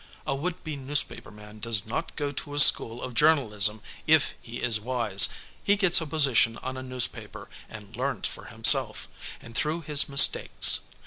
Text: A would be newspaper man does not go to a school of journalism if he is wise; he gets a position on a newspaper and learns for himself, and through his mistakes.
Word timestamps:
A 0.25 0.33
would 0.33 0.63
be 0.63 0.75
newspaper 0.75 1.29
man 1.29 1.59
does 1.59 1.85
not 1.85 2.15
go 2.15 2.31
to 2.31 2.55
a 2.55 2.57
school 2.57 3.03
of 3.03 3.13
journalism 3.13 3.83
if 4.07 4.33
he 4.41 4.57
is 4.57 4.79
wise; 4.79 5.29
he 5.63 5.75
gets 5.77 6.01
a 6.01 6.07
position 6.07 6.57
on 6.63 6.75
a 6.75 6.81
newspaper 6.81 7.47
and 7.69 7.95
learns 7.95 8.27
for 8.27 8.45
himself, 8.45 9.07
and 9.43 9.53
through 9.53 9.81
his 9.81 10.09
mistakes. 10.09 10.87